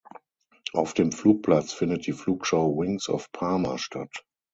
Auf 0.73 0.95
dem 0.95 1.11
Flugplatz 1.11 1.73
findet 1.73 2.07
die 2.07 2.13
Flugschau 2.13 2.75
„Wings 2.75 3.07
of 3.07 3.31
Parma“ 3.31 3.77
statt. 3.77 4.25